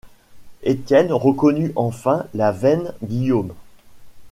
[0.63, 3.53] Étienne reconnut enfin la veine Guillaume.